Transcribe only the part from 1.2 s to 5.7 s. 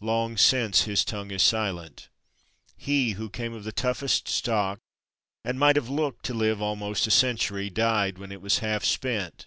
is silent. He who came of the toughest stock and